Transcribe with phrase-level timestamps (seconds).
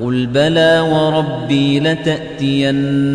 [0.00, 3.06] قل بلى وربي لتأتينكم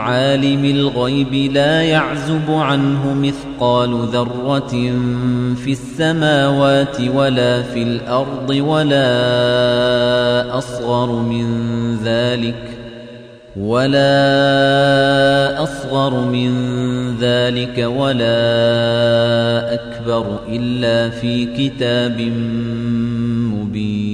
[0.00, 4.92] عالم الغيب لا يعزب عنه مثقال ذرة
[5.64, 9.08] في السماوات ولا في الأرض ولا
[10.58, 11.46] أصغر من
[12.04, 12.74] ذلك
[13.56, 14.02] ولا
[15.62, 16.50] أصغر من
[17.20, 18.44] ذلك ولا
[19.74, 22.20] أكبر إلا في كتاب
[23.54, 24.13] مبين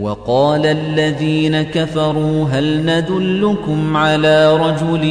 [0.00, 5.04] وقال الذين كفروا هل ندلكم على رجل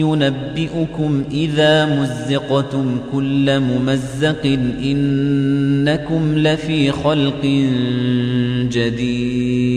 [0.00, 7.44] ينبئكم إذا مزقتم كل ممزق إنكم لفي خلق
[8.72, 9.72] جديد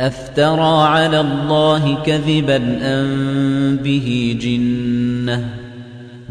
[0.00, 5.61] أفترى على الله كذبا أم به جنة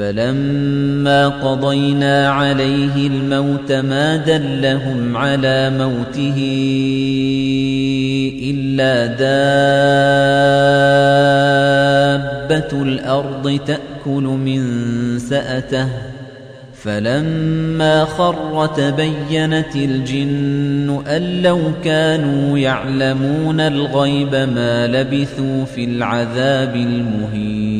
[0.00, 6.36] فلما قضينا عليه الموت ما دلهم على موته
[8.42, 9.06] إلا
[12.46, 14.62] دابة الأرض تأكل من
[15.18, 15.88] سأته.
[16.74, 27.79] فلما خر تبينت الجن أن لو كانوا يعلمون الغيب ما لبثوا في العذاب المهين.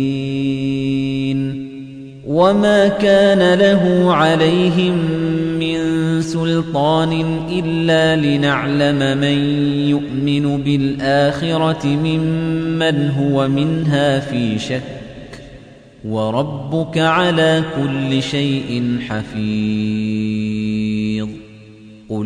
[2.31, 4.95] وما كان له عليهم
[5.59, 5.81] من
[6.21, 9.37] سلطان إلا لنعلم من
[9.89, 14.81] يؤمن بالآخرة ممن هو منها في شك
[16.05, 20.20] وربك على كل شيء حفيظ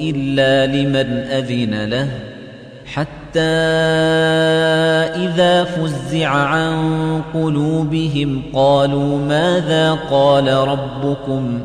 [0.00, 2.08] إلا لمن أذن له
[2.86, 3.40] حتى
[5.24, 6.76] إذا فزع عن
[7.34, 11.60] قلوبهم قالوا ماذا قال ربكم؟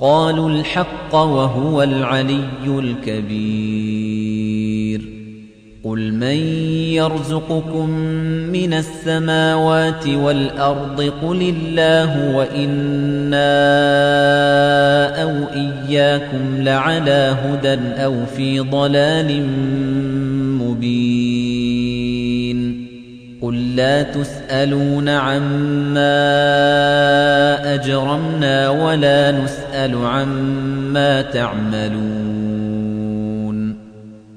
[0.00, 3.99] قالوا الحق وهو العلي الكبير.
[5.84, 6.36] قل من
[6.92, 7.90] يرزقكم
[8.52, 13.50] من السماوات والأرض قل الله وإنا
[15.22, 19.46] أو إياكم لعلى هدى أو في ضلال
[20.58, 21.70] مبين
[23.42, 26.14] قل لا تسألون عما
[27.74, 32.19] أجرمنا ولا نسأل عما تعملون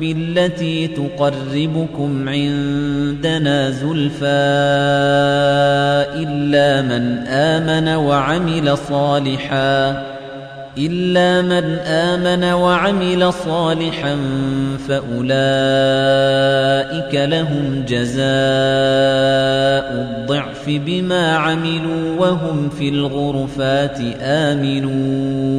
[0.00, 4.26] بالتي تقربكم عندنا زلفى
[6.22, 10.08] إلا من آمن وعمل صالحا
[10.78, 14.16] إلا من آمن وعمل صالحا
[14.88, 15.28] فأولئك
[17.14, 18.28] لهم جزاء
[19.94, 25.58] الضعف بما عملوا وهم في الغرفات آمنون.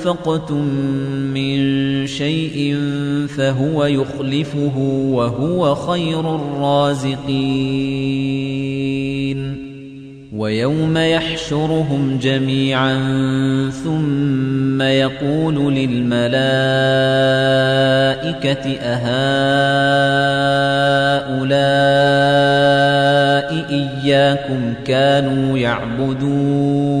[0.00, 0.64] أنفقتم
[1.34, 2.76] من شيء
[3.36, 4.78] فهو يخلفه
[5.12, 7.30] وهو خير الرازقين
[10.36, 12.94] ويوم يحشرهم جميعا
[13.84, 16.30] ثم يقول للملائكة
[18.80, 19.20] أهؤلاء
[23.70, 27.00] إياكم كانوا يعبدون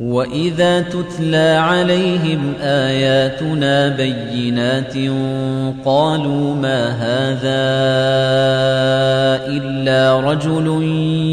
[0.00, 4.94] وَإِذَا تُتْلَى عَلَيْهِمْ آيَاتُنَا بَيِّنَاتٍ
[5.84, 7.62] قَالُوا مَا هَذَا
[9.48, 10.82] إِلَّا رَجُلٌ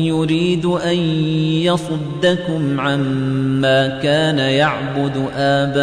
[0.08, 0.98] يُرِيدُ أَن
[1.67, 5.74] يَصُدَّكُمْ عَمَّا كَانَ يَعْبُدُ آبَاؤُكُمْ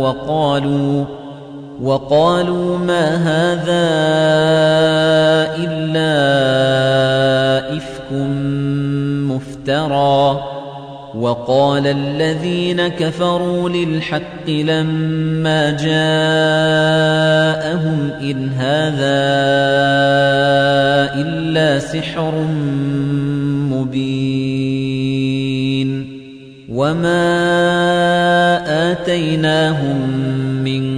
[0.00, 1.04] وَقَالُوا
[1.82, 3.88] وَقَالُوا مَا هَذَا
[5.64, 6.16] إِلَّا
[7.76, 8.12] إِفْكٌ
[9.68, 10.40] افترى
[11.14, 15.98] وقال الذين كفروا للحق لما جاءهم
[18.20, 19.28] إن هذا
[21.20, 22.34] إلا سحر
[23.72, 25.08] مبين
[26.68, 27.28] وما
[28.92, 30.10] آتيناهم
[30.64, 30.97] من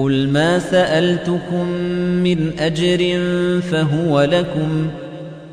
[0.00, 1.66] قل ما سألتكم
[2.24, 3.20] من أجر
[3.60, 4.86] فهو لكم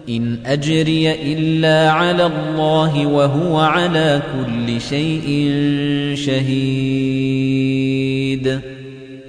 [0.10, 5.52] إن أجري إلا على الله وهو على كل شيء
[6.16, 7.58] شهيد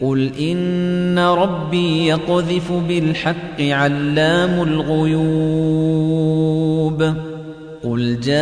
[0.01, 5.59] قل إن ربي يقذف بالحق علام الغيوب
[7.85, 8.35] قل جاء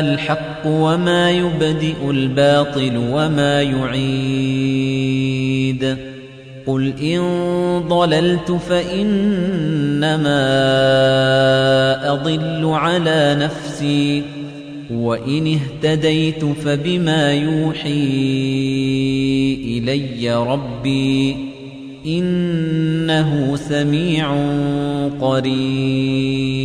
[0.00, 5.24] الحق وما يبدئ الباطل وما يعيد
[6.66, 7.20] قل إن
[7.88, 9.04] ضللت فإنما
[12.12, 14.22] أضل على نفسي
[14.90, 18.04] وإن اهتديت فبما يوحي
[19.64, 21.36] إلي ربي
[22.06, 24.34] إنه سميع
[25.20, 26.64] قريب